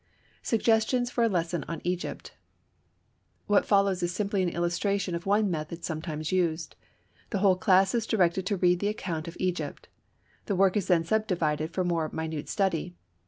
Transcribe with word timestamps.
Suggestions 0.41 1.11
for 1.11 1.23
a 1.23 1.29
Lesson 1.29 1.63
on 1.67 1.79
Egypt. 1.83 2.35
What 3.45 3.67
follows 3.67 4.01
is 4.01 4.11
simply 4.11 4.41
an 4.41 4.49
illustration 4.49 5.13
of 5.13 5.27
one 5.27 5.51
method 5.51 5.83
sometimes 5.83 6.31
used. 6.31 6.75
The 7.29 7.37
whole 7.37 7.55
class 7.55 7.93
is 7.93 8.07
directed 8.07 8.47
to 8.47 8.57
read 8.57 8.79
the 8.79 8.87
account 8.89 9.27
of 9.27 9.37
Egypt. 9.39 9.89
The 10.47 10.55
work 10.55 10.75
is 10.75 10.87
then 10.87 11.03
subdivided 11.03 11.69
for 11.69 11.83
more 11.83 12.09
minute 12.11 12.49
study. 12.49 12.95